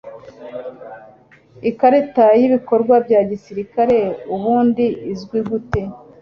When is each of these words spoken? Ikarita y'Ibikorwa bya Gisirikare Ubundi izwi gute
Ikarita 1.69 2.25
y'Ibikorwa 2.39 2.95
bya 3.05 3.21
Gisirikare 3.29 3.97
Ubundi 4.35 4.85
izwi 5.11 5.39
gute 5.49 5.81